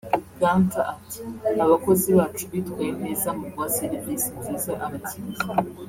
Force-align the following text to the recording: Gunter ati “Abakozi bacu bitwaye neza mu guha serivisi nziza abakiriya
Gunter 0.39 0.85
ati 0.93 1.21
“Abakozi 1.63 2.09
bacu 2.17 2.43
bitwaye 2.51 2.91
neza 3.03 3.27
mu 3.37 3.45
guha 3.53 3.67
serivisi 3.79 4.27
nziza 4.39 4.71
abakiriya 4.85 5.43